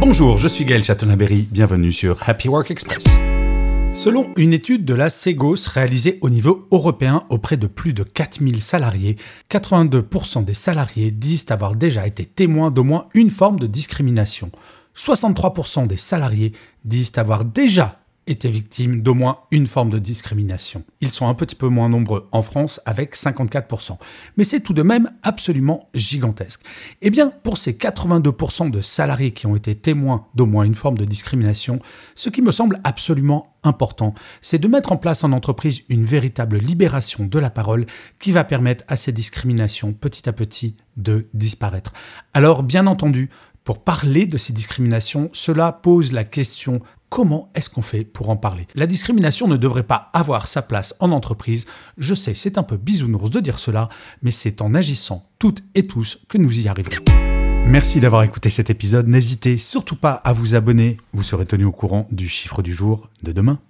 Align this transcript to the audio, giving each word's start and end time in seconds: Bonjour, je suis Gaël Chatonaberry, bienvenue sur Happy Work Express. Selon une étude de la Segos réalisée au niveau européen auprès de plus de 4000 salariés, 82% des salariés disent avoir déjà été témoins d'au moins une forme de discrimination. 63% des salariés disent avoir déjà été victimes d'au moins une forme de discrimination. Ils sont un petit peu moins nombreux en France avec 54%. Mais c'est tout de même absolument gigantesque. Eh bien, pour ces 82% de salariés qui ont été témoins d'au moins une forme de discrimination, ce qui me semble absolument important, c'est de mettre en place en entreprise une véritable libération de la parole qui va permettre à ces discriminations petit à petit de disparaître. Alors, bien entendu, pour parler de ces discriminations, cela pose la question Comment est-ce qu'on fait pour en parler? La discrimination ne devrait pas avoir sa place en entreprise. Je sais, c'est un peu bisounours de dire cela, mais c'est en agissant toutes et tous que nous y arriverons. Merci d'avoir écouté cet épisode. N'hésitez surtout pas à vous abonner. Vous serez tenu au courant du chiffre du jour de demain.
Bonjour, 0.00 0.38
je 0.38 0.48
suis 0.48 0.64
Gaël 0.64 0.82
Chatonaberry, 0.82 1.46
bienvenue 1.50 1.92
sur 1.92 2.26
Happy 2.26 2.48
Work 2.48 2.70
Express. 2.70 3.04
Selon 3.92 4.32
une 4.34 4.54
étude 4.54 4.86
de 4.86 4.94
la 4.94 5.10
Segos 5.10 5.68
réalisée 5.68 6.18
au 6.22 6.30
niveau 6.30 6.66
européen 6.70 7.24
auprès 7.28 7.58
de 7.58 7.66
plus 7.66 7.92
de 7.92 8.02
4000 8.02 8.62
salariés, 8.62 9.16
82% 9.50 10.42
des 10.46 10.54
salariés 10.54 11.10
disent 11.10 11.44
avoir 11.50 11.74
déjà 11.74 12.06
été 12.06 12.24
témoins 12.24 12.70
d'au 12.70 12.82
moins 12.82 13.08
une 13.12 13.28
forme 13.28 13.60
de 13.60 13.66
discrimination. 13.66 14.50
63% 14.96 15.86
des 15.86 15.98
salariés 15.98 16.52
disent 16.86 17.12
avoir 17.16 17.44
déjà 17.44 18.00
été 18.26 18.48
victimes 18.48 19.02
d'au 19.02 19.14
moins 19.14 19.38
une 19.50 19.66
forme 19.66 19.90
de 19.90 19.98
discrimination. 19.98 20.84
Ils 21.00 21.10
sont 21.10 21.28
un 21.28 21.34
petit 21.34 21.54
peu 21.54 21.68
moins 21.68 21.88
nombreux 21.88 22.28
en 22.32 22.42
France 22.42 22.80
avec 22.86 23.16
54%. 23.16 23.98
Mais 24.36 24.44
c'est 24.44 24.60
tout 24.60 24.72
de 24.72 24.82
même 24.82 25.10
absolument 25.22 25.88
gigantesque. 25.94 26.62
Eh 27.02 27.10
bien, 27.10 27.32
pour 27.42 27.58
ces 27.58 27.72
82% 27.72 28.70
de 28.70 28.80
salariés 28.80 29.32
qui 29.32 29.46
ont 29.46 29.56
été 29.56 29.74
témoins 29.74 30.26
d'au 30.34 30.46
moins 30.46 30.64
une 30.64 30.74
forme 30.74 30.98
de 30.98 31.04
discrimination, 31.04 31.80
ce 32.14 32.30
qui 32.30 32.42
me 32.42 32.52
semble 32.52 32.80
absolument 32.84 33.56
important, 33.62 34.14
c'est 34.40 34.58
de 34.58 34.68
mettre 34.68 34.92
en 34.92 34.96
place 34.96 35.24
en 35.24 35.32
entreprise 35.32 35.82
une 35.88 36.04
véritable 36.04 36.58
libération 36.58 37.26
de 37.26 37.38
la 37.38 37.50
parole 37.50 37.86
qui 38.18 38.32
va 38.32 38.44
permettre 38.44 38.84
à 38.88 38.96
ces 38.96 39.12
discriminations 39.12 39.92
petit 39.92 40.28
à 40.28 40.32
petit 40.32 40.76
de 40.96 41.28
disparaître. 41.34 41.92
Alors, 42.32 42.62
bien 42.62 42.86
entendu, 42.86 43.28
pour 43.64 43.84
parler 43.84 44.26
de 44.26 44.38
ces 44.38 44.52
discriminations, 44.52 45.30
cela 45.32 45.72
pose 45.72 46.12
la 46.12 46.24
question 46.24 46.80
Comment 47.10 47.50
est-ce 47.56 47.68
qu'on 47.68 47.82
fait 47.82 48.04
pour 48.04 48.30
en 48.30 48.36
parler? 48.36 48.68
La 48.76 48.86
discrimination 48.86 49.48
ne 49.48 49.56
devrait 49.56 49.82
pas 49.82 50.10
avoir 50.12 50.46
sa 50.46 50.62
place 50.62 50.94
en 51.00 51.10
entreprise. 51.10 51.66
Je 51.98 52.14
sais, 52.14 52.34
c'est 52.34 52.56
un 52.56 52.62
peu 52.62 52.76
bisounours 52.76 53.30
de 53.30 53.40
dire 53.40 53.58
cela, 53.58 53.88
mais 54.22 54.30
c'est 54.30 54.62
en 54.62 54.74
agissant 54.74 55.28
toutes 55.40 55.64
et 55.74 55.88
tous 55.88 56.20
que 56.28 56.38
nous 56.38 56.60
y 56.60 56.68
arriverons. 56.68 57.04
Merci 57.66 57.98
d'avoir 57.98 58.22
écouté 58.22 58.48
cet 58.48 58.70
épisode. 58.70 59.08
N'hésitez 59.08 59.56
surtout 59.56 59.96
pas 59.96 60.12
à 60.12 60.32
vous 60.32 60.54
abonner. 60.54 60.98
Vous 61.12 61.24
serez 61.24 61.46
tenu 61.46 61.64
au 61.64 61.72
courant 61.72 62.06
du 62.12 62.28
chiffre 62.28 62.62
du 62.62 62.72
jour 62.72 63.10
de 63.24 63.32
demain. 63.32 63.60